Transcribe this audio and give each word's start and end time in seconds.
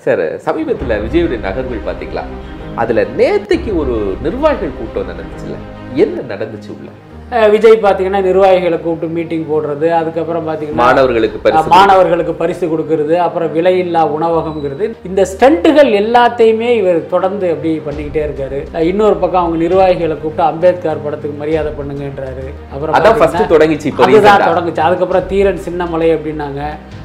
Sir 0.00 0.22
சமீபத்தில் 0.44 1.00
விஜயுடைய 1.04 1.38
நகர்வுகள் 1.46 1.86
பார்த்தீங்களா? 1.88 2.22
அதுல 2.82 3.00
நேத்தைக்கு 3.18 3.70
ஒரு 3.82 3.94
நிர்வாகிகள் 4.26 4.78
கூட்டம் 4.78 5.10
நடந்துச்சுல்ல? 5.10 5.56
என்ன 6.04 6.22
நடந்துச்சு 6.34 6.70
உள்ள? 6.74 6.90
விஜய் 7.52 7.76
பார்த்தீங்கன்னா 7.84 8.20
நிர்வாகிகளை 8.26 8.78
கூப்பிட்டு 8.84 9.14
மீட்டிங் 9.16 9.44
போடுறது 9.50 9.86
அதுக்கப்புறம் 9.98 10.46
பார்த்தீங்கன்னா 10.48 10.80
மாணவர்களுக்கு 10.80 11.38
பரிசு 11.44 11.70
மாணவர்களுக்கு 11.74 12.32
பரிசு 12.40 12.64
கொடுக்கறது 12.72 13.14
அப்புறம் 13.26 13.52
விலையில்லா 13.56 14.02
உணவகம்ங்கிறது. 14.16 14.86
இந்த 15.08 15.22
ஸ்டண்ட்டுகள் 15.32 15.90
எல்லாத்தையுமே 16.02 16.70
இவர் 16.80 17.00
தொடர்ந்து 17.14 17.46
அப்படி 17.54 17.72
பண்ணிக்கிட்டே 17.86 18.22
இருக்காரு. 18.26 18.58
இன்னொரு 18.90 19.16
பக்கம் 19.22 19.42
அவங்க 19.42 19.60
நிர்வாகிகளை 19.64 20.16
கூப்பிட்டு 20.16 20.44
அம்பேத்கர் 20.50 21.04
படத்துக்கு 21.06 21.38
மரியாதை 21.42 21.72
பண்ணுங்கன்றாரு. 21.78 22.46
அப்புறம் 22.72 22.96
தொடங்கிச்சு 23.54 23.92
அதுதான். 24.08 24.48
தொடங்குச்சு. 24.50 24.84
அதுக்கப்புறம் 24.88 25.28
தீரன் 25.32 25.64
சின்னமலை 25.68 26.10
அப்படின்னாங்க. 26.18 26.60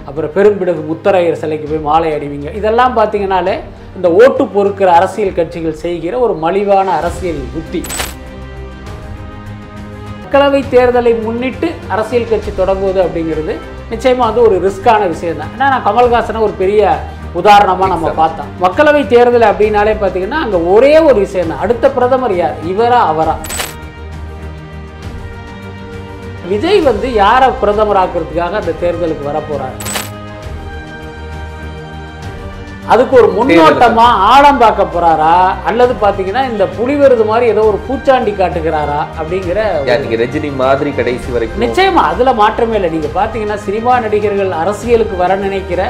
அப்புறம் 0.07 0.33
பெரும்பிடுகு 0.35 0.81
முத்தரையர் 0.89 1.41
சிலைக்கு 1.41 1.67
போய் 1.67 1.87
மாலை 1.87 2.09
அடிவீங்க 2.13 2.49
இதெல்லாம் 2.53 2.97
பார்த்தீங்கன்னாலே 2.97 3.55
இந்த 3.95 4.07
ஓட்டு 4.19 4.43
பொறுக்கிற 4.47 4.89
அரசியல் 4.95 5.33
கட்சிகள் 5.33 5.81
செய்கிற 5.81 6.13
ஒரு 6.19 6.33
மலிவான 6.43 6.87
அரசியல் 6.99 7.41
புத்தி 7.53 7.81
மக்களவை 10.21 10.61
தேர்தலை 10.71 11.11
முன்னிட்டு 11.19 11.67
அரசியல் 11.89 12.29
கட்சி 12.29 12.51
தொடங்குவது 12.53 12.99
அப்படிங்கிறது 13.03 13.53
நிச்சயமா 13.91 14.23
வந்து 14.25 14.41
ஒரு 14.41 14.55
ரிஸ்கான 14.63 15.01
விஷயம் 15.07 15.37
தான் 15.37 15.51
ஏன்னா 15.53 15.67
நான் 15.69 15.85
கமல்ஹாசனை 15.85 16.39
ஒரு 16.39 16.55
பெரிய 16.57 16.81
உதாரணமா 17.35 17.85
நம்ம 17.87 18.11
பார்த்தோம். 18.13 18.49
மக்களவை 18.59 19.01
தேர்தல் 19.07 19.49
அப்படின்னாலே 19.49 19.93
பார்த்தீங்கன்னா 20.01 20.39
அங்க 20.43 20.57
ஒரே 20.73 20.93
ஒரு 20.99 21.17
விஷயம் 21.19 21.51
தான் 21.51 21.63
அடுத்த 21.63 21.85
பிரதமர் 21.89 22.35
யார்? 22.35 22.55
இவரா 22.65 22.99
அவரா? 23.11 23.35
விஜய் 26.45 26.81
வந்து 26.81 27.07
யாரை 27.15 27.49
பிரதமர் 27.61 27.99
ஆக்குறதுக்காக 28.01 28.55
அந்த 28.55 28.75
தேர்தலுக்கு 28.81 29.25
வரப்போறாரு? 29.27 29.77
அதுக்கு 32.93 33.15
ஒரு 33.21 33.29
முன்னோட்டமா 33.37 34.05
ஆழம் 34.33 34.59
பார்க்க 34.61 34.83
போறாரா? 34.93 35.33
அல்லது 35.69 35.93
பாத்தீங்கன்னா 36.03 36.43
இந்த 36.51 36.65
புலிவருது 36.77 37.23
மாதிரி 37.31 37.45
ஏதோ 37.53 37.63
ஒரு 37.71 37.79
பூச்சாண்டி 37.87 38.33
காட்டுகிறாரா? 38.41 38.99
அப்படிங்கிற 39.19 39.59
நீங்க 40.03 40.17
ரஜினி 40.23 40.49
மாதிரி 40.61 40.91
கடைசி 40.99 41.31
வரைக்கும்? 41.35 41.63
நிச்சயமா 41.65 42.03
அதுல 42.11 42.33
மாற்றமே 42.41 42.77
இல்லை. 42.79 42.91
நீங்க 42.95 43.09
பாத்தீங்கன்னா 43.19 43.57
சினிமா 43.67 43.95
நடிகர்கள் 44.05 44.59
அரசியலுக்கு 44.61 45.17
வர 45.23 45.35
நினைக்கிற 45.45 45.81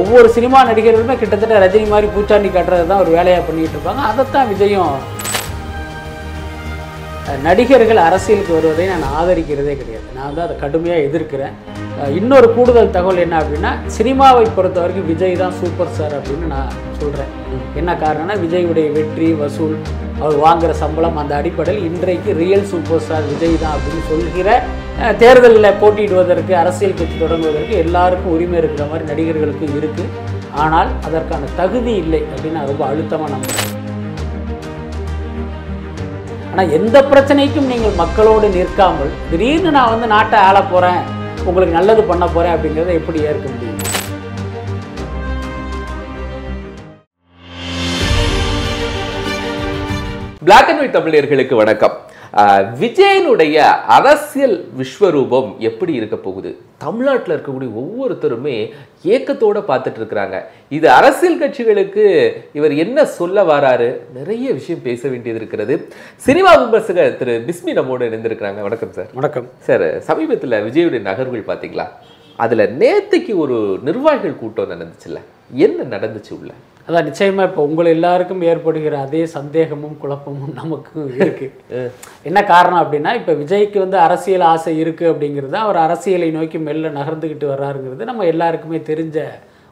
ஒவ்வொரு 0.00 0.28
சினிமா 0.36 0.58
நடிகர்களுமே 0.70 1.14
கிட்டத்தட்ட 1.20 1.60
ரஜினி 1.64 1.86
மாதிரி 1.94 2.08
பூச்சாண்டி 2.14 2.50
காட்டுறது 2.56 2.90
தான் 2.90 3.02
ஒரு 3.04 3.12
வேலையா 3.18 3.40
பண்ணிட்டு 3.48 3.76
இருப்பாங்க. 3.76 4.02
அதைத்தான் 4.10 4.50
விஜயும் 4.52 4.94
நடிகர்கள் 7.46 8.00
அரசியலுக்கு 8.08 8.52
வருவதை 8.56 8.86
நான் 8.92 9.06
ஆதரிக்கிறதே 9.18 9.74
கிடையாது. 9.80 10.06
நான் 10.16 10.28
வந்து 10.28 10.42
அதை 10.46 10.54
கடுமையாக 10.64 11.06
எதிர்க்கிறேன். 11.08 11.54
இன்னொரு 12.18 12.48
கூடுதல் 12.56 12.92
தகவல் 12.96 13.22
என்ன 13.24 13.34
அப்படின்னா 13.42 13.70
சினிமாவை 13.96 14.44
பொறுத்த 14.56 14.78
வரைக்கும் 14.82 15.08
விஜய் 15.10 15.40
தான் 15.40 15.56
சூப்பர் 15.60 15.90
ஸ்டார் 15.94 16.14
அப்படின்னு 16.18 16.46
நான் 16.54 16.70
சொல்கிறேன் 17.00 17.32
என்ன 17.80 17.90
காரணம்னா 18.02 18.36
விஜயுடைய 18.44 18.86
வெற்றி 18.96 19.28
வசூல் 19.40 19.74
அவர் 20.22 20.38
வாங்குகிற 20.44 20.72
சம்பளம் 20.82 21.18
அந்த 21.22 21.34
அடிப்படையில் 21.40 21.86
இன்றைக்கு 21.90 22.30
ரியல் 22.40 22.66
சூப்பர் 22.72 23.02
ஸ்டார் 23.04 23.28
விஜய் 23.32 23.60
தான் 23.64 23.74
அப்படின்னு 23.76 24.04
சொல்கிற 24.12 24.48
தேர்தலில் 25.22 25.78
போட்டியிடுவதற்கு 25.82 26.54
அரசியல் 26.62 26.98
கட்சி 27.00 27.18
தொடங்குவதற்கு 27.18 27.76
எல்லாருக்கும் 27.84 28.34
உரிமை 28.36 28.58
இருக்கிற 28.62 28.86
மாதிரி 28.92 29.10
நடிகர்களுக்கு 29.12 29.68
இருக்குது 29.80 30.08
ஆனால் 30.64 30.90
அதற்கான 31.08 31.52
தகுதி 31.62 31.94
இல்லை 32.04 32.22
அப்படின்னு 32.32 32.58
நான் 32.58 32.72
ரொம்ப 32.72 32.84
அழுத்தமாக 32.92 33.32
நம்புகிறேன் 33.34 33.79
ஆனால் 36.50 36.72
எந்த 36.78 36.96
பிரச்சனைக்கும் 37.10 37.68
நீங்கள் 37.72 37.98
மக்களோடு 38.00 38.46
நிற்காமல் 38.56 39.12
திடீர்னு 39.30 39.70
நான் 39.76 39.92
வந்து 39.92 40.06
நாட்டை 40.14 40.38
ஆள 40.48 40.58
போகிறேன் 40.72 41.02
உங்களுக்கு 41.48 41.76
நல்லது 41.76 42.02
பண்ண 42.10 42.24
போகிறேன் 42.34 42.54
அப்படிங்கிறத 42.56 42.94
எப்படி 43.00 43.18
ஏற்க 43.30 43.46
முடியும்? 43.52 43.78
பிளாக் 50.48 50.70
அண்ட் 50.70 50.82
ஒயிட் 50.82 50.96
தமிழர்களுக்கு 50.98 51.54
வணக்கம். 51.62 51.96
விஜயனுடைய 52.80 53.56
அரசியல் 53.86 54.68
விஸ்வரூபம் 54.78 55.56
எப்படி 55.58 55.92
இருக்க 55.92 56.16
போகுது? 56.16 56.56
தமிழ்நாட்டில் 56.78 57.36
இருக்கக்கூடிய 57.36 57.72
ஒவ்வொருத்தருமே 57.82 58.70
ஏக்கத்தோட 59.04 59.60
பார்த்துட்டு 59.68 59.98
இருக்கிறாங்க. 60.00 60.42
இது 60.68 60.90
அரசியல் 60.90 61.40
கட்சிகளுக்கு 61.40 62.32
இவர் 62.52 62.74
என்ன 62.74 63.04
சொல்ல 63.04 63.42
வராரு? 63.42 63.96
நிறைய 64.14 64.52
விஷயம் 64.52 64.82
பேச 64.82 65.08
வேண்டியது 65.08 65.38
இருக்கிறது. 65.38 65.88
சினிமா 66.16 66.54
விமர்சகர் 66.54 67.16
திரு 67.16 67.44
பிஸ்மி 67.46 67.72
நம்மோடு 67.72 68.08
இணைந்திருக்கிறாங்க. 68.08 68.60
வணக்கம் 68.60 68.92
சார். 68.92 69.06
வணக்கம். 69.14 69.46
சார் 69.58 70.00
சமீபத்தில் 70.00 70.50
விஜயுடைய 70.50 71.00
நகர்வுகள் 71.00 71.56
பார்த்தீங்களா? 71.56 71.88
அதுல 72.36 72.64
நேத்தைக்கு 72.64 73.34
ஒரு 73.34 73.78
நிர்வாகிகள் 73.82 74.38
கூட்டம் 74.38 74.70
நடந்துச்சுல்ல. 74.70 75.18
என்ன 75.52 75.96
நடந்துச்சு 75.96 76.30
உள்ள? 76.30 76.52
அதான் 76.90 77.06
நிச்சயமா 77.08 77.42
இப்போ 77.48 77.62
உங்கள் 77.62 77.90
எல்லாருக்கும் 77.94 78.40
ஏற்படுகிற 78.42 78.94
அதே 78.98 79.20
சந்தேகமும் 79.34 79.98
குழப்பமும் 79.98 80.54
நமக்கு 80.54 81.02
இருக்கு. 81.20 81.46
என்ன 82.28 82.38
காரணம் 82.44 82.80
அப்படின்னா 82.84 83.10
இப்போ 83.14 83.32
விஜய்க்கு 83.32 83.78
வந்து 83.78 83.98
அரசியல் 83.98 84.44
ஆசை 84.52 84.72
இருக்கு 84.78 85.04
அப்படிங்கிறது 85.12 85.56
அவர் 85.56 85.76
அரசியலை 85.76 86.30
நோக்கி 86.30 86.58
மெல்ல 86.58 86.88
நகர்ந்துக்கிட்டு 86.88 87.46
வர்றாருங்கிறது 87.52 88.08
நம்ம 88.10 88.24
எல்லாருக்குமே 88.24 88.80
தெரிஞ்ச 88.90 89.18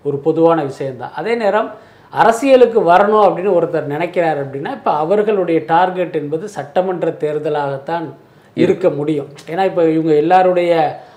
ஒரு 0.04 0.18
பொதுவான 0.18 0.58
விஷயம்தான். 0.64 1.12
அதே 1.14 1.34
நேரம் 1.34 1.68
அரசியலுக்கு 2.12 2.80
வரணும் 2.92 3.24
அப்படின்னு 3.26 3.56
ஒருத்தர் 3.58 3.92
நினைக்கிறார் 3.94 4.38
அப்படின்னா 4.44 4.70
இப்போ 4.78 4.92
அவர்களுடைய 4.96 5.58
டார்கெட் 5.66 6.16
என்பது 6.16 6.48
சட்டமன்ற 6.48 7.10
தேர்தலாகத்தான் 7.24 8.06
இருக்க 8.56 8.88
முடியும். 8.90 9.28
ஏன்னா 9.50 9.64
இப்போ 9.64 9.82
இவங்க 9.90 10.14
எல்லாருடைய 10.14 10.72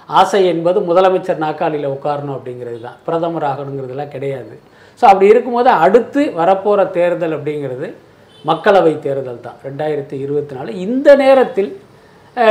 ஆசை 0.06 0.46
என்பது 0.46 0.80
முதலமைச்சர் 0.82 1.46
நாற்காலியில் 1.48 1.94
உட்காரணும் 1.96 2.38
அப்படிங்கிறது 2.38 2.82
தான். 2.82 3.00
பிரதமர் 3.06 3.50
ஆகணுங்கிறதுலாம் 3.54 4.14
கிடையாது. 4.18 4.56
ஸோ 5.02 5.06
அப்படி 5.08 5.28
இருக்கும்போது 5.28 5.70
அடுத்து 5.84 6.24
வரப்போகிற 6.38 6.82
தேர்தல் 6.92 7.36
அப்படிங்கிறது 7.38 7.88
மக்களவை 8.46 8.94
தேர்தல் 9.00 9.42
தான். 9.42 9.58
ரெண்டாயிரத்தி 9.66 10.16
இருபத்தி 10.24 10.54
நாலு. 10.56 10.72
இந்த 10.80 11.10
நேரத்தில் 11.18 11.72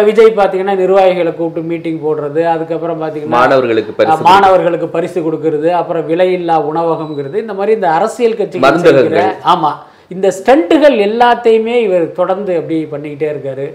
விஜய் 0.04 0.32
பார்த்தீங்கன்னா 0.32 0.74
நிர்வாகிகளை 0.76 1.32
கூப்பிட்டு 1.32 1.68
மீட்டிங் 1.68 2.00
போடுறது 2.02 2.40
அதுக்கப்புறம் 2.46 2.98
பார்த்தீங்கன்னா 3.00 3.36
மாணவர்களுக்கு 3.36 3.92
பரிசு 3.98 4.26
மாணவர்களுக்கு 4.26 4.88
பரிசு 4.88 5.18
கொடுக்கறது 5.20 5.68
அப்புறம் 5.74 6.04
விலையில்லா 6.08 6.56
உணவகம்ங்கிறது 6.66 7.36
இந்த 7.36 7.54
மாதிரி 7.54 7.74
இந்த 7.74 7.88
அரசியல் 7.90 8.36
கட்சிகள் 8.36 8.64
மருந்தகங்கள். 8.66 9.16
செய்கிற- 9.16 9.38
ஆமா 9.52 9.70
இந்த 10.10 10.28
ஸ்டண்ட்டுகள் 10.38 10.96
எல்லாத்தையுமே 11.06 11.74
இவர் 11.82 12.06
தொடர்ந்து 12.12 12.52
அப்படி 12.56 12.78
பண்ணிக்கிட்டே 12.92 13.28
இருக்காரு. 13.32 13.66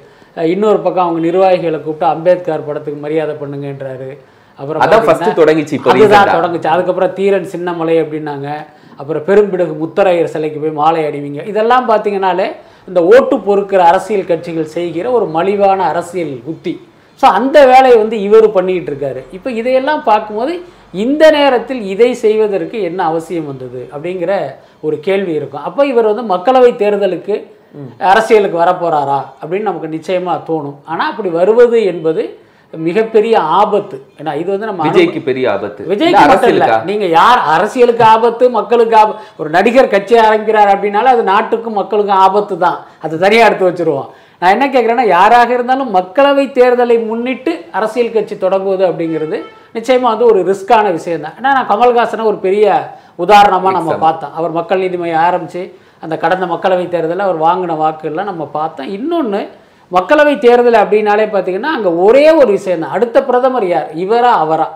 இன்னொரு 0.47 0.79
பக்கம் 0.79 1.05
அவங்க 1.05 1.21
நிர்வாகிகளை 1.21 1.79
கூப்பிட்டு 1.79 2.07
அம்பேத்கர் 2.07 2.65
படத்துக்கு 2.65 2.99
மரியாதை 2.99 3.35
பண்ணுங்கன்றாரு. 3.41 4.09
அப்புறம் 4.59 4.81
அதான் 4.83 5.05
ஃபர்ஸ்ட் 5.07 5.39
தொடங்கிச்சு 5.41 5.75
இப்போ 5.77 5.91
அதுதான். 5.93 6.33
தொடங்குச்சு. 6.37 6.69
அதுக்கப்புறம் 6.73 7.13
தீரன் 7.19 7.51
சின்னமலை 7.53 7.95
அப்படின்னாங்க. 8.03 8.49
அப்புறம் 8.99 9.23
பெரும்பிடுகு 9.29 9.73
முத்தரையர் 9.81 10.33
சிலைக்கு 10.33 10.59
போய் 10.63 10.77
மாலை 10.81 11.01
அடிவீங்க 11.07 11.41
இதெல்லாம் 11.51 11.87
பார்த்தீங்கன்னாலே 11.91 12.47
இந்த 12.89 12.99
ஓட்டு 13.13 13.35
பொறுக்கிற 13.47 13.81
அரசியல் 13.91 14.29
கட்சிகள் 14.29 14.73
செய்கிற 14.75 15.05
ஒரு 15.17 15.25
மலிவான 15.35 15.79
அரசியல் 15.93 16.35
உத்தி. 16.51 16.73
ஸோ 17.21 17.25
அந்த 17.39 17.57
வேலையை 17.71 17.97
வந்து 18.03 18.17
இவர் 18.27 18.47
பண்ணிக்கிட்டு 18.55 18.91
இருக்காரு. 18.91 19.21
இப்போ 19.37 19.49
இதையெல்லாம் 19.59 20.01
பார்க்கும்போது 20.11 20.53
இந்த 21.03 21.23
நேரத்தில் 21.37 21.81
இதை 21.93 22.09
செய்வதற்கு 22.23 22.77
என்ன 22.89 22.99
அவசியம் 23.11 23.49
வந்தது 23.51 23.81
அப்படிங்கிற 23.93 24.33
ஒரு 24.87 24.95
கேள்வி 25.07 25.33
இருக்கும். 25.39 25.65
அப்போ 25.69 25.81
இவர் 25.91 26.09
வந்து 26.11 26.25
மக்களவை 26.33 26.71
தேர்தலுக்கு 26.83 27.35
அரசியலுக்கு 28.11 28.57
வரப்போறாரா 28.63 29.19
அப்படின்னு 29.41 29.69
நமக்கு 29.69 29.89
நிச்சயமாக 29.95 30.45
தோணும். 30.49 30.77
ஆனால் 30.91 31.09
அப்படி 31.11 31.29
வருவது 31.39 31.79
என்பது 31.91 32.23
மிகப்பெரிய 32.73 33.35
ஆபத்து. 33.59 33.97
ஏன்னா 34.19 34.31
இது 34.41 34.49
வந்து 34.53 34.69
நம்ம 34.69 34.85
விஜய்க்கு 34.87 35.21
பெரிய 35.29 35.45
ஆபத்து. 35.53 35.81
விஜய்க்கு 35.91 36.23
மட்டும் 36.31 36.53
இல்ல 36.53 36.65
அரசியலுக்கா 36.65 36.77
நீங்க 36.89 37.05
யார் 37.19 37.41
அரசியலுக்கு 37.55 38.03
ஆபத்து 38.13 38.45
மக்களுக்கு 38.57 38.95
ஆபத்து 39.01 39.41
ஒரு 39.41 39.49
நடிகர் 39.55 39.93
கட்சி 39.95 40.15
ஆரம்பிக்கிறார் 40.27 40.71
அப்படின்னாலும் 40.75 41.13
அது 41.15 41.23
நாட்டுக்கும் 41.33 41.79
மக்களுக்கும் 41.81 42.23
ஆபத்து 42.27 42.57
தான். 42.65 42.79
அது 43.05 43.23
தனியா 43.25 43.45
எடுத்து 43.49 43.69
வச்சிருவோம். 43.69 44.09
நான் 44.41 44.53
என்ன 44.55 44.65
கேட்குறேன்னா 44.67 45.05
யாராக 45.17 45.49
இருந்தாலும் 45.57 45.93
மக்களவை 45.97 46.45
தேர்தலை 46.57 46.97
முன்னிட்டு 47.09 47.51
அரசியல் 47.79 48.15
கட்சி 48.15 48.37
தொடங்குவது 48.37 48.83
அப்படிங்கிறது 48.89 49.37
நிச்சயமா 49.77 50.07
வந்து 50.13 50.29
ஒரு 50.31 50.39
ரிஸ்கான 50.49 50.91
விஷயம் 50.97 51.23
தான். 51.25 51.35
ஏன்னா 51.39 51.51
நான் 51.57 51.69
கமல்ஹாசனை 51.71 52.25
ஒரு 52.31 52.39
பெரிய 52.47 52.65
உதாரணமா 53.23 53.69
நம்ம 53.77 53.95
பார்த்தோம். 54.05 54.33
அவர் 54.39 54.57
மக்கள் 54.57 54.83
நீதி 54.85 54.97
மையம் 55.01 55.25
ஆரம்பிச்சு 55.27 55.63
அந்த 56.03 56.15
கடந்த 56.23 56.45
மக்களவை 56.53 56.85
தேர்தலில் 56.93 57.27
அவர் 57.27 57.39
வாங்கின 57.45 57.77
வாக்குகள்லாம் 57.83 58.31
நம்ம 58.31 58.43
பார்த்தோம். 58.57 58.89
இன்னொன்று 58.97 59.41
மக்களவை 59.91 60.33
தேர்தல் 60.39 60.81
அப்படின்னாலே 60.81 61.25
பார்த்தீங்கன்னா 61.31 61.71
அங்கே 61.75 61.91
ஒரே 62.03 62.25
ஒரு 62.37 62.49
விஷயம் 62.51 62.83
தான் 62.83 62.95
அடுத்த 62.95 63.17
பிரதமர் 63.23 63.67
யார்? 63.67 63.89
இவரா 64.03 64.31
அவரா? 64.41 64.67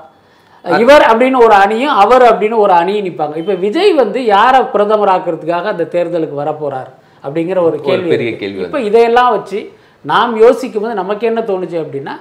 இவர் 0.65 1.03
அப்படின்னு 1.09 1.37
ஒரு 1.43 1.55
அணியும் 1.59 1.97
அவர் 1.99 2.23
அப்படின்னு 2.29 2.55
ஒரு 2.59 2.73
அணியும் 2.77 3.05
நிற்பாங்க 3.05 3.35
இப்போ 3.37 3.53
விஜய் 3.61 3.93
வந்து 3.95 4.19
யாரை 4.29 4.59
பிரதமர் 4.73 5.11
ஆக்குறதுக்காக 5.13 5.69
அந்த 5.69 5.85
தேர்தலுக்கு 5.93 6.35
வரப்போறார் 6.35 6.89
அப்படிங்கிற 7.23 7.59
ஒரு 7.67 7.77
கேள்வி 7.85 8.09
பெரிய. 8.13 8.31
கேள்வி 8.37 8.61
இப்போ 8.65 8.81
இதையெல்லாம் 8.87 9.31
வச்சு 9.35 9.59
நாம் 10.05 10.33
யோசிக்கும் 10.41 10.83
போது 10.83 10.99
நமக்கு 10.99 11.23
என்ன 11.27 11.41
தோணுச்சு 11.47 11.77
அப்படின்னா 11.79 12.13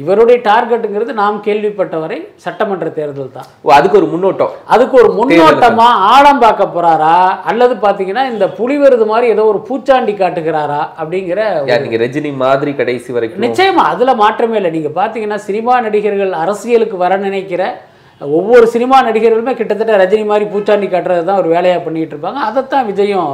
இவருடைய 0.00 0.36
டார்கெட்டுங்கிறது 0.46 1.12
நாம் 1.20 1.36
கேள்விப்பட்டவரை 1.46 2.18
சட்டமன்ற 2.44 2.88
தேர்தல் 2.98 3.34
தான். 3.36 3.46
அதுக்கு 3.76 3.98
ஒரு 4.00 4.08
முன்னோட்டம். 4.12 4.52
அதுக்கு 4.74 4.96
ஒரு 5.02 5.10
முன்னோட்டமா 5.18 5.88
ஆழம் 6.14 6.42
பார்க்க 6.44 6.64
போறாரா? 6.74 7.14
அல்லது 7.50 7.74
பாத்தீங்கன்னா 7.84 8.24
இந்த 8.32 8.46
புலிவருது 8.58 9.06
மாதிரி 9.12 9.26
ஏதோ 9.34 9.46
ஒரு 9.52 9.60
பூச்சாண்டி 9.68 10.14
காட்டுகிறாரா 10.20 10.80
அப்படிங்கிற 11.00 11.40
நீங்க 11.84 12.00
ரஜினி 12.04 12.32
மாதிரி 12.44 12.74
கடைசி 12.80 13.10
வரைக்கும்? 13.16 13.44
நிச்சயமா 13.46 13.84
அதுல 13.94 14.14
மாற்றமே 14.22 14.58
இல்லை. 14.60 14.72
நீங்க 14.76 14.92
பாத்தீங்கன்னா 15.00 15.40
சினிமா 15.48 15.76
நடிகர்கள் 15.88 16.40
அரசியலுக்கு 16.44 16.98
வர 17.04 17.16
நினைக்கிற 17.26 17.62
ஒவ்வொரு 18.20 18.66
சினிமா 18.74 18.98
நடிகர்களுமே 19.06 19.52
கிட்டத்தட்ட 19.56 19.96
ரஜினி 20.04 20.24
மாதிரி 20.32 20.46
பூச்சாண்டி 20.52 20.86
காட்டுறது 20.92 21.28
தான் 21.28 21.42
ஒரு 21.42 21.48
வேலையாக 21.56 21.80
பண்ணிகிட்டு 21.86 22.14
இருப்பாங்க. 22.14 22.40
அதைத்தான் 22.48 22.88
விஜயும் 22.90 23.32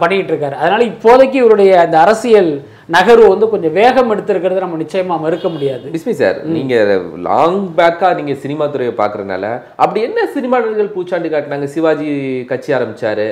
பண்ணிக்கிட்டு 0.00 0.32
இருக்காரு. 0.32 0.56
அதனால் 0.62 0.88
இப்போதைக்கு 0.90 1.38
இவருடைய 1.42 1.80
அந்த 1.80 1.96
அரசியல் 2.04 2.50
நகர்வு 2.96 3.26
வந்து 3.28 3.46
கொஞ்சம் 3.48 3.72
வேகம் 3.72 4.10
எடுத்திருக்கிறது 4.14 4.64
நம்ம 4.64 4.76
நிச்சயமாக 4.76 5.24
மறுக்க 5.24 5.48
முடியாது. 5.48 5.86
பிஸ்மி 5.94 6.14
சார் 6.22 6.38
நீங்க 6.56 6.74
லாங் 7.28 7.60
பேக்கா 7.78 8.08
நீங்க 8.18 8.34
சினிமா 8.44 8.66
துறையை 8.66 8.94
பாக்குறதுனால 8.98 9.46
அப்படி 9.82 10.00
என்ன 10.08 10.26
சினிமா 10.34 10.58
நடிகர்கள் 10.58 10.96
பூச்சாண்டி 10.96 11.30
காட்டினாங்க? 11.34 11.68
சிவாஜி 11.76 12.10
கட்சி 12.52 12.72
ஆரம்பிச்சாரு 12.78 13.26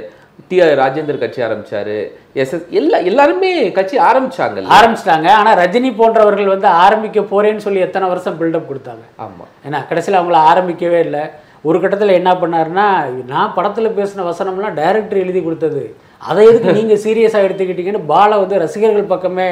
டி 0.49 0.57
ஆர் 0.65 0.73
ராஜேந்தர் 0.81 1.23
கட்சி 1.25 1.41
ஆரம்பிச்சாரு 1.43 1.99
எஸ் 2.41 2.53
எஸ் 2.57 2.67
எல்லா 2.81 2.99
எல்லாருமே 3.11 3.51
கட்சி 3.79 3.97
ஆரம்பிச்சாங்கல்ல 4.11 4.75
ஆரம்பிச்சிட்டாங்க. 4.79 5.29
ஆனால் 5.39 5.59
ரஜினி 5.63 5.91
போன்றவர்கள் 6.01 6.53
வந்து 6.55 6.69
ஆரம்பிக்க 6.85 7.21
போறேன்னு 7.33 7.65
சொல்லி 7.67 7.81
எத்தனை 7.89 8.09
வருஷம் 8.09 8.41
பில்டப் 8.41 8.69
கொடுத்தாங்க. 8.71 9.05
ஆமா. 9.27 9.47
ஏன்னா 9.67 9.81
கடைசியில் 9.89 10.21
அவங்கள 10.21 10.41
ஆரம்பிக்கவே 10.53 11.01
இல்லை. 11.09 11.25
ஒரு 11.63 11.81
கட்டத்தில் 11.81 12.19
என்ன 12.21 12.33
பண்ணாருன்னா 12.33 12.89
நான் 13.33 13.55
படத்தில் 13.55 13.97
பேசின 13.97 14.27
வசனம்லாம் 14.33 14.77
டைரக்டர் 14.83 15.25
எழுதி 15.25 15.43
கொடுத்தது. 15.43 15.83
அதை 16.21 16.45
எதுக்கு 16.51 16.77
நீங்கள் 16.79 17.03
சீரியஸாக 17.07 17.47
எடுத்துக்கிட்டீங்கன்னு 17.47 18.09
பாலை 18.13 18.37
வந்து 18.43 18.63
ரசிகர்கள் 18.65 19.13
பக்கமே 19.13 19.49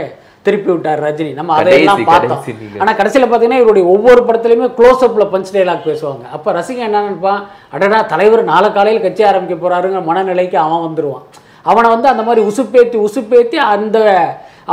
திருப்பி 0.47 0.71
விட்டார் 0.73 1.01
ரஜினி. 1.07 1.31
நம்ம 1.39 1.55
அதையெல்லாம் 1.61 2.03
பார்த்தோம். 2.11 2.43
நீங்க. 2.61 2.79
ஆனால் 2.83 2.97
கடைசியில் 2.99 3.27
பார்த்தீங்கன்னா 3.31 3.63
இவருடைய 3.63 3.85
ஒவ்வொரு 3.95 4.21
படத்துலையுமே 4.29 4.69
க்ளோஸ் 4.79 5.05
அப்பில் 5.07 5.31
பஞ்ச் 5.33 5.53
டைலாக் 5.55 5.89
பேசுவாங்க. 5.91 6.25
அப்போ 6.37 6.53
ரசிகன் 6.59 6.87
என்ன 6.89 7.03
நினைப்பான் 7.07 7.41
அடடா 7.75 8.01
தலைவர் 8.13 8.43
நாளை 8.53 8.69
காலையில் 8.77 9.05
கட்சி 9.07 9.25
ஆரம்பிக்க 9.31 9.57
போறாருங்கிற 9.65 10.03
மனநிலைக்கு 10.11 10.59
அவன் 10.65 10.85
வந்துருவான். 10.87 11.25
அவனை 11.71 11.89
வந்து 11.95 12.09
அந்த 12.13 12.25
மாதிரி 12.29 12.43
உசுப்பேத்தி 12.51 12.99
உசுப்பேத்தி 13.07 13.59
அந்த 13.75 13.99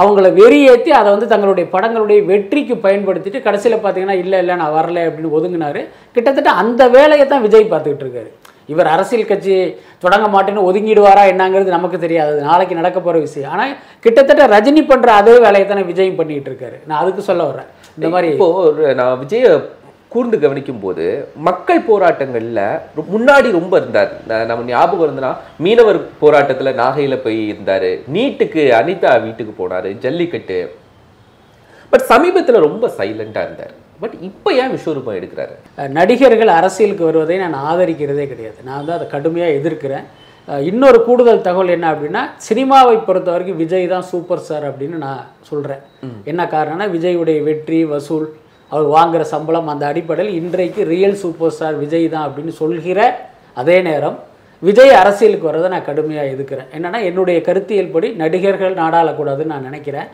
அவங்கள 0.01 0.27
வெறியேற்றி 0.39 0.91
அதை 0.99 1.09
வந்து 1.15 1.31
தங்களுடைய 1.31 1.65
படங்களுடைய 1.73 2.19
வெற்றிக்கு 2.29 2.75
பயன்படுத்திட்டு 2.85 3.39
கடைசியில் 3.47 3.81
பார்த்தீங்கன்னா 3.83 4.17
இல்லை 4.23 4.37
இல்லை 4.43 4.55
நான் 4.61 4.75
வரல 4.77 5.01
அப்படின்னு 5.07 5.35
ஒதுங்கினாரு. 5.39 5.81
கிட்டத்தட்ட 6.15 6.51
அந்த 6.61 6.83
வேலையை 6.97 7.25
தான் 7.25 7.45
விஜய் 7.45 7.71
பார்த்துக்கிட்டு 7.73 8.05
இருக்காரு. 8.05 8.31
இவர் 8.71 8.89
அரசியல் 8.95 9.29
கட்சி 9.31 9.55
தொடங்க 10.03 10.27
மாட்டேன்னு 10.33 10.65
ஒதுங்கிடுவாரா 10.69 11.23
என்னங்கிறது 11.33 11.77
நமக்கு 11.77 11.97
தெரியாது. 12.05 12.35
நாளைக்கு 12.49 12.79
நடக்க 12.79 12.97
போகிற 12.99 13.21
விஷயம். 13.27 13.51
ஆனால் 13.53 13.71
கிட்டத்தட்ட 14.05 14.47
ரஜினி 14.55 14.83
பண்ணுற 14.91 15.11
அதே 15.21 15.35
வேலையை 15.45 15.67
தானே 15.67 15.85
விஜய் 15.91 16.19
பண்ணிட்டு 16.19 16.51
இருக்காரு. 16.51 16.77
நான் 16.89 17.01
அதுக்கு 17.03 17.29
சொல்ல 17.29 17.43
வர்றேன். 17.51 17.71
இந்த 17.97 18.09
மாதிரி 18.15 18.29
இப்போ 18.33 18.47
நான் 19.01 19.19
விஜய 19.23 19.47
கூர்ந்து 20.13 20.37
கவனிக்கும் 20.41 20.81
போது 20.81 21.05
மக்கள் 21.47 21.85
போராட்டங்கள்ல 21.87 22.61
முன்னாடி 23.13 23.47
ரொம்ப 23.59 23.73
இருந்தார். 23.81 24.11
நம்ம 24.49 24.65
ஞாபகம் 24.71 25.05
இருந்தனா 25.05 25.31
மீனவர் 25.65 25.99
போராட்டத்துல 26.23 26.73
நாகையில 26.81 27.15
போய் 27.23 27.39
இருந்தாரு. 27.53 27.91
நீட்டுக்கு 28.15 28.63
அனிதா 28.79 29.13
வீட்டுக்கு 29.27 29.53
போனாரு. 29.61 29.91
ஜல்லிக்கட்டு. 30.03 30.59
பட் 31.93 32.05
சமீபத்துல 32.11 32.61
ரொம்ப 32.67 32.91
சைலண்டா 32.99 33.41
இருந்தார். 33.47 33.73
பட் 34.01 34.15
இப்போ 34.29 34.49
ஏன் 34.61 34.73
விஸ்வரூபம் 34.75 35.17
எடுக்கிறாரு? 35.19 35.55
நடிகர்கள் 35.97 36.51
அரசியலுக்கு 36.59 37.03
வருவதை 37.09 37.37
நான் 37.43 37.57
ஆதரிக்கிறதே 37.69 38.25
கிடையாது. 38.33 38.59
நான் 38.67 38.79
வந்து 38.81 38.95
அதை 38.97 39.07
கடுமையாக 39.15 39.57
எதிர்க்கிறேன். 39.59 40.05
இன்னொரு 40.69 40.99
கூடுதல் 41.07 41.43
தகவல் 41.47 41.73
என்ன 41.75 41.85
அப்படின்னா 41.93 42.21
சினிமாவை 42.47 42.95
பொறுத்த 43.07 43.29
வரைக்கும் 43.33 43.59
விஜய் 43.63 43.85
தான் 43.93 44.07
சூப்பர் 44.11 44.41
ஸ்டார் 44.45 44.65
அப்படின்னு 44.69 44.97
நான் 45.05 45.21
சொல்கிறேன் 45.49 45.83
என்ன 46.31 46.41
காரணம்னா 46.55 46.87
விஜயுடைய 46.95 47.39
வெற்றி 47.49 47.79
வசூல் 47.91 48.27
அவர் 48.71 48.87
வாங்குற 48.95 49.23
சம்பளம் 49.33 49.71
அந்த 49.73 49.83
அடிப்படையில் 49.91 50.37
இன்றைக்கு 50.39 50.83
ரியல் 50.93 51.17
சூப்பர் 51.23 51.53
ஸ்டார் 51.55 51.77
விஜய் 51.83 52.07
தான் 52.15 52.25
அப்படின்னு 52.27 52.53
சொல்கிற 52.61 52.99
அதே 53.61 53.77
நேரம் 53.87 54.17
விஜய் 54.63 54.93
அரசியலுக்கு 55.01 55.49
வர்றதை 55.49 55.69
நான் 55.75 55.89
கடுமையாக 55.89 56.33
எதுக்குறேன் 56.33 56.69
என்னன்னா 56.75 56.99
என்னுடைய 57.09 57.37
கருத்தியல் 57.47 57.93
படி 57.95 58.09
நடிகர்கள் 58.23 58.79
நாடாளக்கூடாதுன்னு 58.81 59.53
நான் 59.53 59.67
நினைக்கிறேன். 59.69 60.09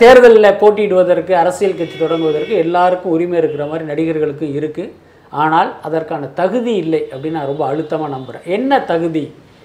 தேர்தலில் 0.00 0.58
போட்டியிடுவதற்கு 0.58 1.32
அரசியல் 1.34 1.78
கட்சி 1.78 1.96
தொடங்குவதற்கு 1.98 2.54
எல்லாருக்கும் 2.54 3.12
உரிமை 3.12 3.38
இருக்கிற 3.38 3.64
மாதிரி 3.66 3.84
நடிகர்களுக்கு 3.84 4.46
இருக்குது 4.58 4.92
ஆனால் 5.32 5.70
அதற்கான 5.82 6.28
தகுதி 6.40 6.72
இல்லை 6.74 7.00
அப்படின்னு 7.12 7.38
நான் 7.38 7.50
ரொம்ப 7.52 7.64
அழுத்தமாக 7.66 8.14
நம்புகிறேன் 8.16 8.46
என்ன 8.56 8.80
தகுதி 8.92 9.24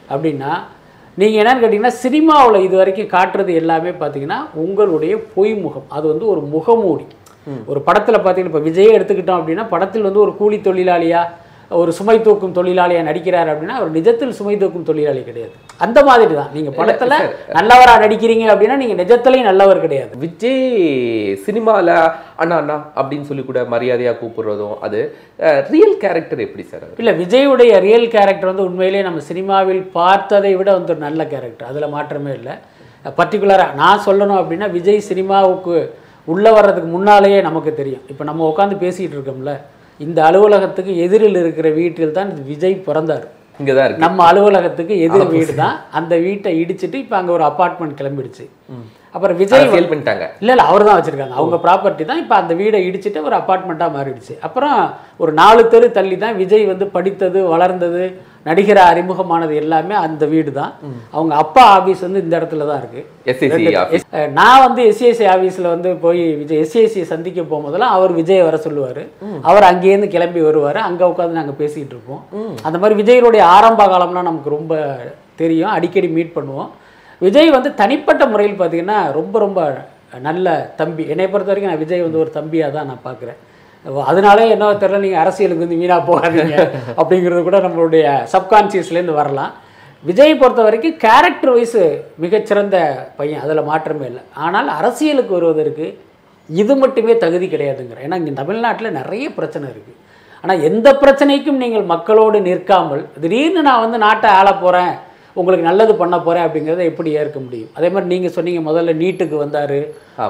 அப்படின்னா 0.10 0.52
நீங்கள் 1.18 1.42
என்னன்னு 1.42 1.62
கேட்டிங்கன்னா 1.64 1.96
சினிமாவில் 2.04 2.66
இது 2.68 2.76
வரைக்கும் 2.76 3.14
காட்டுறது 3.14 3.52
எல்லாமே 3.62 3.92
பார்த்தீங்கன்னா 4.00 4.40
உங்களுடைய 4.64 5.14
பொய்முகம். 5.36 5.86
அது 5.90 6.06
வந்து 6.12 6.26
ஒரு 6.28 6.42
முகமூடி. 6.56 7.06
ஒரு 7.72 7.80
படத்தில் 7.88 8.18
பார்த்தீங்கன்னா 8.18 8.54
இப்போ 8.54 8.64
விஜயை 8.70 8.92
எடுத்துக்கிட்டோம் 8.98 9.40
அப்படின்னா 9.42 9.66
படத்தில் 9.74 10.02
வந்து 10.02 10.20
ஒரு 10.20 10.34
கூலி 10.40 10.58
தொழிலாளியா 10.58 11.22
ஒரு 11.82 11.92
சுமை 11.98 12.16
தூக்கும் 12.26 12.56
தொழிலாளியா 12.58 13.02
நடிக்கிறார் 13.08 13.50
அப்படின்னா 13.52 13.78
அவர் 13.80 13.96
நிஜத்தில் 13.98 14.36
சுமை 14.40 14.56
தூக்கும் 14.64 14.86
தொழிலாளி 14.90 15.22
கிடையாது. 15.30 15.54
அந்த 15.86 16.00
மாதிரி 16.08 16.34
தான் 16.40 16.52
நீங்கள் 16.56 16.76
படத்தில் 16.80 17.16
நல்லவரா 17.58 17.94
நடிக்கிறீங்க 18.04 18.46
அப்படின்னா 18.54 18.78
நீங்கள் 18.82 19.00
நிஜத்துலையும் 19.02 19.50
நல்லவர் 19.50 19.84
கிடையாது. 19.86 20.12
விஜய் 20.26 20.62
சினிமால 21.48 21.98
அண்ணா 22.44 22.58
அண்ணா 22.62 22.78
அப்படின்னு 23.00 23.28
சொல்லி 23.30 23.46
கூட 23.50 23.64
மரியாதையா 23.74 24.14
கூப்பிடுறதும் 24.22 24.78
அது 24.88 25.02
ரியல் 25.74 25.98
கேரக்டர் 26.06 26.46
எப்படி 26.48 26.66
சார் 26.72 26.88
இல்லை 27.02 27.16
விஜயுடைய 27.24 27.74
ரியல் 27.88 28.08
கேரக்டர் 28.16 28.52
வந்து 28.54 28.68
உண்மையிலேயே 28.70 29.04
நம்ம 29.10 29.26
சினிமாவில் 29.32 29.84
பார்த்ததை 30.00 30.54
விட 30.62 30.72
வந்து 30.80 30.94
ஒரு 30.96 31.06
நல்ல 31.08 31.22
கேரக்டர் 31.36 31.70
அதில் 31.74 31.94
மாற்றமே 31.98 32.34
இல்லை. 32.40 32.56
பர்டிகுலராக 33.20 33.80
நான் 33.84 34.06
சொல்லணும் 34.08 34.42
அப்படின்னா 34.42 34.68
விஜய் 34.80 35.08
சினிமாவுக்கு 35.12 35.78
உள்ளே 36.34 36.52
வர்றதுக்கு 36.58 36.90
முன்னாலேயே 36.98 37.40
நமக்கு 37.48 37.72
தெரியும். 37.80 38.06
இப்போ 38.12 38.24
நம்ம 38.30 38.44
உட்காந்து 38.52 38.76
பேசிகிட்டு 38.84 39.16
இருக்கோம்ல 39.18 39.54
இந்த 40.04 40.20
அலுவலகத்துக்கு 40.28 40.94
எதிரில் 41.06 41.40
இருக்கிற 41.44 41.68
வீட்டில் 41.80 42.18
தான் 42.18 42.32
விஜய் 42.50 42.76
பிறந்தார். 42.88 43.26
இங்கதான் 43.60 43.86
இருக்கு. 43.88 44.04
நம்ம 44.06 44.20
அலுவலகத்துக்கு 44.30 44.94
எதிர் 45.06 45.34
வீடு 45.36 45.54
தான் 45.62 45.76
அந்த 45.98 46.14
வீட்டை 46.26 46.52
இடிச்சிட்டு 46.62 46.98
இப்போ 47.04 47.16
அங்கே 47.20 47.34
ஒரு 47.38 47.44
அப்பார்ட்மெண்ட் 47.50 47.98
கிளம்பிடுச்சு. 48.00 48.46
அப்புறம் 49.16 49.38
விஜய் 49.42 49.70
சேல் 49.74 49.90
பண்ணிட்டாங்க. 49.92 50.26
இல்லை 50.42 50.54
இல்லை 50.56 50.66
அவர் 50.70 50.86
தான் 50.88 50.98
வச்சுருக்காங்க. 50.98 51.36
அவங்க 51.40 51.58
ப்ராப்பர்ட்டி 51.66 52.06
தான் 52.10 52.22
இப்போ 52.24 52.36
அந்த 52.42 52.54
வீடை 52.62 52.80
இடிச்சிட்டு 52.88 53.20
ஒரு 53.28 53.36
அப்பார்ட்மெண்ட்டாக 53.42 53.96
மாறிடுச்சு. 53.98 54.34
அப்புறம் 54.48 54.78
ஒரு 55.24 55.34
நாலு 55.42 55.62
தெரு 55.74 55.90
தள்ளி 55.98 56.18
தான் 56.24 56.40
விஜய் 56.42 56.66
வந்து 56.72 56.88
படித்தது 56.96 57.42
வளர்ந்தது. 57.54 58.04
நடிகரை 58.46 58.82
அறிமுகமானது 58.90 59.54
எல்லாமே 59.62 59.96
அந்த 60.02 60.24
வீடு 60.32 60.52
தான் 60.54 60.72
அவங்க 61.14 61.34
அப்பா 61.36 61.64
ஆபீஸ் 61.76 62.02
வந்து 62.02 62.22
இந்த 62.24 62.34
இடத்துல 62.40 62.68
தான் 62.68 62.80
இருக்குது 62.82 63.06
ஆஃபீஸ் 63.84 64.06
அஹ் 64.18 64.30
நான் 64.34 64.64
வந்து 64.66 64.82
எஸ்சிஎஸ்சி 64.90 65.26
ஆஃபீஸில் 65.32 65.72
வந்து 65.72 65.92
போய் 66.04 66.22
விஜய் 66.42 66.62
எஸ்சிஎஸ்சியை 66.64 67.06
சந்திக்க 67.12 67.40
போகும்போதெல்லாம் 67.44 67.96
அவர் 67.96 68.14
விஜய் 68.20 68.42
வர 68.42 68.58
சொல்லுவார். 68.66 69.02
அவர் 69.44 69.68
அங்கேருந்து 69.70 70.10
கிளம்பி 70.16 70.42
வருவார். 70.42 70.80
அங்கே 70.86 71.06
உட்காந்து 71.06 71.40
நாங்கள் 71.40 71.60
பேசிக்கிட்டு 71.62 71.96
இருப்போம். 71.96 72.22
அந்த 72.64 72.78
மாதிரி 72.78 73.00
விஜயனுடைய 73.02 73.44
ஆரம்ப 73.56 73.88
காலம்லாம் 73.88 74.30
நமக்கு 74.30 74.56
ரொம்ப 74.56 74.74
தெரியும். 75.40 75.74
அடிக்கடி 75.76 76.10
மீட் 76.12 76.36
பண்ணுவோம். 76.36 76.70
விஜய் 77.22 77.50
வந்து 77.50 77.70
தனிப்பட்ட 77.76 78.24
முறையில் 78.28 78.58
பார்த்தீங்கன்னா 78.58 79.00
ரொம்ப 79.14 79.36
ரொம்ப 79.40 79.60
நல்ல 80.24 80.48
தம்பி. 80.78 81.04
என்னை 81.10 81.28
பொறுத்த 81.28 81.52
வரைக்கும் 81.52 81.72
நான் 81.72 81.84
விஜய் 81.84 82.04
வந்து 82.04 82.22
ஒரு 82.24 82.32
தம்பியாக 82.36 82.72
தான் 82.72 82.90
நான் 82.90 83.06
பார்க்குறேன் 83.06 83.40
அதனாலே 84.10 84.46
என்ன 84.50 84.72
தெரியல 84.74 85.04
நீங்கள் 85.06 85.22
அரசியலுக்கு 85.24 85.66
வந்து 85.66 85.82
வீணாக 85.82 86.02
போகாதீங்க. 86.10 86.56
அப்படிங்கிறது 87.00 87.42
கூட 87.44 87.58
நம்மளுடைய 87.58 88.06
சப்கான்சியஸ்லேருந்து 88.34 89.20
வரலாம். 89.22 89.54
விஜய் 90.04 90.40
பொறுத்த 90.42 90.62
வரைக்கும் 90.64 90.98
கேரக்டர் 91.06 91.54
வைஸ் 91.54 91.82
மிகச்சிறந்த 92.24 92.78
பையன் 93.16 93.44
அதில் 93.46 93.68
மாற்றமே 93.70 94.06
இல்லை. 94.06 94.24
ஆனால் 94.46 94.68
அரசியலுக்கு 94.80 95.34
வருவதற்கு 95.38 95.86
இது 96.50 96.74
மட்டுமே 96.76 97.14
தகுதி 97.18 97.48
கிடையாதுங்கிற. 97.54 98.00
ஏன்னா 98.08 98.18
இங்கே 98.22 98.34
தமிழ்நாட்டில் 98.42 98.98
நிறைய 99.00 99.28
பிரச்சனை 99.30 99.66
இருக்குது 99.74 100.00
ஆனால் 100.44 100.64
எந்த 100.70 100.88
பிரச்சனைக்கும் 101.02 101.62
நீங்கள் 101.64 101.86
மக்களோடு 101.94 102.40
நிற்காமல் 102.42 103.04
திடீர்னு 103.22 103.62
நான் 103.62 103.84
வந்து 103.86 103.98
நாட்டை 103.98 104.30
ஆள 104.40 104.50
போகிறேன் 104.56 104.94
உங்களுக்கு 105.40 105.68
நல்லது 105.68 105.94
பண்ண 106.02 106.16
போகிறேன் 106.26 106.46
அப்படிங்கிறத 106.48 106.84
எப்படி 106.92 107.10
ஏற்க 107.22 107.38
முடியும்? 107.46 107.72
அதே 107.78 107.88
மாதிரி 107.94 108.08
நீங்கள் 108.14 108.34
சொன்னீங்க 108.36 108.62
முதல்ல 108.68 108.94
நீட்டுக்கு 109.02 109.38
வந்தார் 109.44 109.78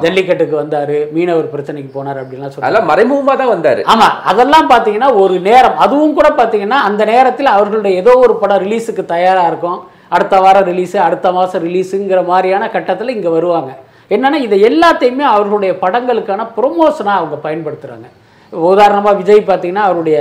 ஜல்லிக்கட்டுக்கு 0.05 0.55
வந்தார் 0.61 0.95
மீனவர் 1.15 1.51
பிரச்சனைக்கு 1.55 1.91
போனார் 1.97 2.19
அப்படின்லாம் 2.21 2.51
சொன்னாங்க. 2.51 2.67
அதெல்லாம் 2.69 2.89
மறைமுகமா 2.91 3.35
தான் 3.41 3.53
வந்தாரு. 3.55 3.81
ஆமா 3.93 4.07
அதெல்லாம் 4.33 4.69
பார்த்தீங்கன்னா 4.73 5.09
ஒரு 5.23 5.35
நேரம். 5.49 5.77
அதுவும் 5.85 6.17
கூட 6.19 6.29
பார்த்தீங்கன்னா 6.39 6.79
அந்த 6.89 7.05
நேரத்தில் 7.13 7.55
அவர்களுடைய 7.57 8.01
ஏதோ 8.03 8.15
ஒரு 8.25 8.35
படம் 8.43 8.63
ரிலீஸுக்கு 8.65 9.05
தயாராக 9.15 9.51
இருக்கும். 9.53 9.79
அடுத்த 10.15 10.35
வாரம் 10.45 10.67
ரிலீஸு 10.71 10.97
அடுத்த 11.07 11.27
மாதம் 11.37 11.63
ரிலீஸுங்கிற 11.67 12.19
மாதிரியான 12.31 12.69
கட்டத்தில் 12.75 13.15
இங்கே 13.17 13.31
வருவாங்க. 13.37 13.71
என்னன்னா 14.15 14.39
இதை 14.47 14.57
எல்லாத்தையுமே 14.69 15.25
அவர்களுடைய 15.35 15.73
படங்களுக்கான 15.83 16.43
ப்ரொமோஷனாக 16.57 17.19
அவங்க 17.21 17.37
பயன்படுத்துகிறாங்க 17.45 18.07
உதாரணமாக 18.73 19.19
விஜய் 19.21 19.49
பார்த்தீங்கன்னா 19.49 19.85
அவருடைய 19.89 20.19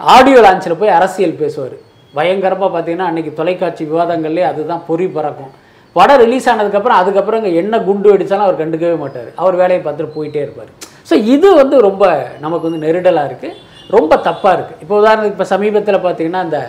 ஆடியோ 0.00 0.38
லான்ச்சில் 0.44 0.80
போய் 0.80 0.96
அரசியல் 0.98 1.40
பேசுவார். 1.42 1.76
பயங்கரமாக 2.16 2.70
பார்த்தீங்கன்னா 2.74 3.08
அன்றைக்கி 3.10 3.32
தொலைக்காட்சி 3.40 3.82
விவாதங்கள்லேயே 3.90 4.46
அதுதான் 4.52 4.82
பொறி 4.88 5.06
பறக்கும். 5.16 5.52
படம் 5.96 6.20
ரிலீஸ் 6.24 6.48
ஆனதுக்கப்புறம் 6.50 7.00
அதுக்கப்புறம் 7.00 7.40
இங்கே 7.40 7.58
என்ன 7.62 7.78
குண்டு 7.88 8.10
வெடிச்சாலும் 8.12 8.46
அவர் 8.46 8.60
கண்டுக்கவே 8.62 8.96
மாட்டார். 9.02 9.30
அவர் 9.42 9.58
வேலையை 9.62 9.80
பார்த்துட்டு 9.86 10.16
போயிட்டே 10.16 10.40
இருப்பார். 10.46 10.70
ஸோ 11.08 11.14
இது 11.34 11.48
வந்து 11.60 11.76
ரொம்ப 11.88 12.04
நமக்கு 12.44 12.66
வந்து 12.68 12.82
நெருடலாக 12.86 13.30
இருக்குது 13.30 13.58
ரொம்ப 13.96 14.12
தப்பாக 14.26 14.54
இருக்குது 14.56 14.80
இப்போ 14.84 14.94
உதாரணத்துக்கு 15.00 15.36
இப்போ 15.36 15.48
சமீபத்தில் 15.54 16.04
பார்த்தீங்கன்னா 16.06 16.42
அந்த 16.46 16.60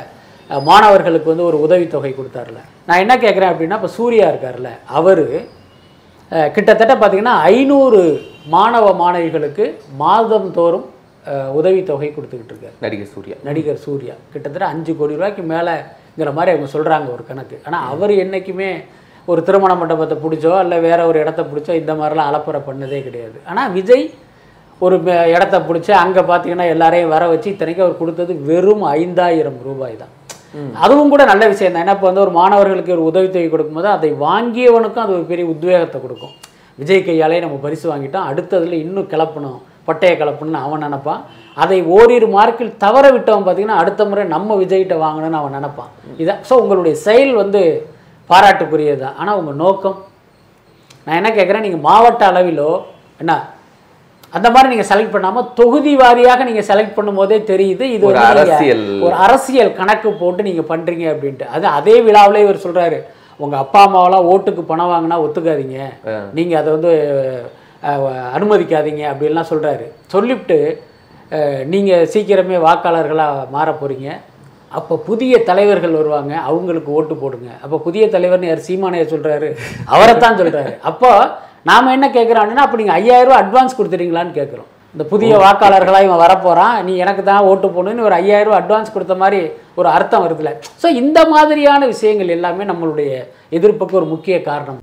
மாணவர்களுக்கு 0.69 1.31
வந்து 1.31 1.45
ஒரு 1.49 1.57
உதவித்தொகை 1.65 2.11
கொடுத்தாருல. 2.15 2.59
நான் 2.87 3.01
என்ன 3.03 3.13
கேட்குறேன் 3.23 3.51
அப்படின்னா 3.53 3.77
இப்போ 3.79 3.91
சூர்யா 3.97 4.25
இருக்கார்ல 4.31 4.71
அவர் 4.99 5.25
கிட்டத்தட்ட 6.55 6.93
பார்த்தீங்கன்னா 6.93 7.35
ஐநூறு 7.53 8.01
மாணவ 8.55 8.85
மாணவிகளுக்கு 9.01 9.65
மாதந்தோறும் 10.01 10.55
தோறும் 10.57 10.85
உதவித்தொகை 11.57 12.09
கொடுத்துக்கிட்டு 12.15 12.53
இருக்காரு 12.53 12.75
நடிகர் 12.85 13.11
சூர்யா. 13.13 13.35
நடிகர் 13.49 13.83
சூர்யா. 13.85 14.15
கிட்டத்தட்ட 14.33 14.65
அஞ்சு 14.73 14.91
கோடி 14.99 15.17
ரூபாய்க்கு 15.19 15.43
மேலேங்கிற 15.53 16.31
மாதிரி 16.37 16.53
அவங்க 16.53 16.69
சொல்கிறாங்க 16.75 17.07
ஒரு 17.15 17.23
கணக்கு. 17.29 17.57
ஆனால் 17.67 17.85
அவர் 17.93 18.13
என்றைக்குமே 18.23 18.69
ஒரு 19.31 19.41
திருமண 19.47 19.71
மண்டபத்தை 19.81 20.15
பிடிச்சோ 20.23 20.53
இல்லை 20.63 20.77
வேற 20.87 20.99
ஒரு 21.09 21.17
இடத்த 21.23 21.41
பிடிச்சோ 21.51 21.73
இந்த 21.81 21.93
மாதிரிலாம் 21.99 22.29
அலப்பறை 22.31 22.61
பண்ணதே 22.67 22.99
கிடையாது. 23.07 23.37
ஆனால் 23.51 23.71
விஜய் 23.77 24.05
ஒரு 24.85 24.95
இடத்த 25.35 25.55
பிடிச்சி 25.67 25.91
அங்கே 26.03 26.21
பார்த்தீங்கன்னா 26.29 26.67
எல்லாரையும் 26.73 27.13
வர 27.15 27.23
வச்சு 27.33 27.47
இத்தனைக்கும் 27.51 27.85
அவர் 27.85 28.01
கொடுத்தது 28.01 28.33
வெறும் 28.49 28.83
ஐந்தாயிரம் 28.99 29.59
ரூபாய் 29.67 29.95
தான். 30.01 30.13
அதுவும் 30.85 31.11
கூட 31.13 31.23
நல்ல 31.29 31.43
விஷயம் 31.51 31.73
தான். 31.73 31.83
ஏன்னா 31.85 31.95
இப்போ 31.97 32.07
வந்து 32.09 32.23
ஒரு 32.25 32.33
மாணவர்களுக்கு 32.39 32.95
ஒரு 32.95 33.05
உதவித்தொகை 33.09 33.47
கொடுக்கும்போது 33.53 33.89
அதை 33.97 34.09
வாங்கியவனுக்கும் 34.25 35.05
அது 35.05 35.15
ஒரு 35.19 35.25
பெரிய 35.31 35.45
உத்வேகத்தை 35.53 35.99
கொடுக்கும். 36.05 36.33
விஜய் 36.81 37.05
கையாலே 37.07 37.39
நம்ம 37.45 37.59
பரிசு 37.65 37.85
வாங்கிட்டோம். 37.91 38.27
அடுத்ததுல 38.31 38.77
இன்னும் 38.85 39.09
கிளப்பணும். 39.13 39.61
பட்டையை 39.87 40.15
கிளப்பணும்னு 40.21 40.63
அவன் 40.65 40.83
நினைப்பான். 40.85 41.21
அதை 41.63 41.77
ஓரிரு 41.95 42.27
மார்க்கில் 42.35 42.77
தவற 42.83 43.05
விட்டவன் 43.15 43.45
பார்த்தீங்கன்னா 43.45 43.79
அடுத்த 43.81 44.05
முறை 44.09 44.23
நம்ம 44.35 44.55
விஜய்கிட்ட 44.61 44.97
வாங்கணும்னு 45.05 45.41
அவன் 45.41 45.57
நினைப்பான். 45.59 45.91
இதான் 46.21 46.41
ஸோ 46.49 46.53
உங்களுடைய 46.63 46.95
செயல் 47.07 47.33
வந்து 47.41 47.61
பாராட்டுக்குரியது 48.29 49.01
தான். 49.05 49.17
ஆனால் 49.21 49.39
உங்கள் 49.39 49.59
நோக்கம்? 49.63 49.97
நான் 51.05 51.19
என்ன 51.19 51.31
கேட்குறேன் 51.37 51.65
நீங்கள் 51.67 51.85
மாவட்ட 51.89 52.23
அளவிலோ 52.31 52.71
என்ன 53.23 53.33
அந்த 54.37 54.47
மாதிரி 54.53 54.69
நீங்கள் 54.71 54.87
செலக்ட் 54.91 55.15
பண்ணாமல் 55.15 55.49
தொகுதி 55.57 55.91
வாரியாக 56.01 56.45
நீங்கள் 56.47 56.67
செலக்ட் 56.69 56.95
பண்ணும்போதே 56.97 57.37
தெரியுது 57.49 57.85
இது 57.95 58.05
ஒரு 58.11 58.19
அரசியல். 58.29 58.85
ஒரு 59.05 59.15
அரசியல் 59.25 59.69
கணக்கு 59.79 60.09
போட்டு 60.21 60.47
நீங்கள் 60.47 60.67
பண்ணுறீங்க 60.71 61.05
அப்படின்ட்டு. 61.11 61.45
அது 61.55 61.65
அதே 61.79 61.95
விழாவிலே 62.07 62.41
இவர் 62.45 62.63
சொல்கிறாரு 62.63 62.97
உங்கள் 63.43 63.61
அப்பா 63.63 63.81
அம்மாவெல்லாம் 63.87 64.29
ஓட்டுக்கு 64.31 64.63
பணம் 64.71 64.91
வாங்கினா 64.93 65.19
ஒத்துக்காதீங்க. 65.25 65.77
நீங்கள் 66.37 66.59
அதை 66.61 66.69
வந்து 66.77 66.93
அனுமதிக்காதீங்க 68.35 69.03
அப்படின்லாம் 69.11 69.51
சொல்கிறாரு 69.51 69.85
சொல்லிவிட்டு 70.13 70.57
நீங்கள் 71.73 72.09
சீக்கிரமே 72.13 72.57
வாக்காளர்களாக 72.67 73.47
மாற 73.55 73.69
போகிறீங்க 73.81 74.09
அப்போ 74.77 74.93
புதிய 75.07 75.33
தலைவர்கள் 75.49 75.97
வருவாங்க 75.99 76.33
அவங்களுக்கு 76.49 76.89
ஓட்டு 76.97 77.15
போடுங்க. 77.15 77.49
அப்போ 77.63 77.77
புதிய 77.87 78.03
தலைவர்னு 78.15 78.49
யார்? 78.49 78.67
சீமானைய 78.67 79.03
சொல்கிறாரு 79.13 79.49
அவரை 79.95 80.13
தான் 80.15 80.39
சொல்கிறாரு 80.39 80.71
அப்போ 80.89 81.09
நாம் 81.69 81.93
என்ன 81.95 82.07
கேட்குறோம் 82.15 82.43
அப்படின்னா 82.43 82.65
அப்போ 82.65 82.79
நீங்கள் 82.81 82.97
ஐயாயிரம் 82.99 83.29
ரூபாய் 83.29 83.43
அட்வான்ஸ் 83.43 83.77
கொடுத்துறீங்களான்னு 83.79 84.37
கேட்குறோம் 84.39 84.69
இந்த 84.95 85.03
புதிய 85.11 85.33
வாக்காளர்களாக 85.43 86.07
இவன் 86.07 86.23
வரப்போகிறான் 86.23 86.75
நீ 86.87 86.95
எனக்கு 87.03 87.21
தான் 87.29 87.45
ஓட்டு 87.49 87.67
போடணும்னு 87.67 88.07
ஒரு 88.07 88.15
ஐயாயிரம் 88.19 88.49
ரூபாய் 88.49 88.61
அட்வான்ஸ் 88.61 88.93
கொடுத்த 88.95 89.15
மாதிரி 89.21 89.39
ஒரு 89.81 89.89
அர்த்தம் 89.97 90.23
வருதுல்ல 90.25 90.51
ஸோ 90.83 90.87
இந்த 91.01 91.19
மாதிரியான 91.33 91.87
விஷயங்கள் 91.93 92.35
எல்லாமே 92.37 92.65
நம்மளுடைய 92.71 93.11
எதிர்ப்புக்கு 93.57 93.99
ஒரு 94.01 94.07
முக்கிய 94.15 94.35
காரணம். 94.41 94.81